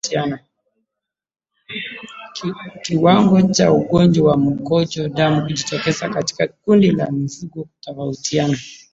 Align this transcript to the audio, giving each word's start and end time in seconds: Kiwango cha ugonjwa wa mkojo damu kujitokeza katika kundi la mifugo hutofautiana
Kiwango 2.83 3.41
cha 3.41 3.71
ugonjwa 3.73 4.27
wa 4.31 4.37
mkojo 4.37 5.09
damu 5.09 5.41
kujitokeza 5.41 6.09
katika 6.09 6.47
kundi 6.47 6.91
la 6.91 7.11
mifugo 7.11 7.61
hutofautiana 7.61 8.57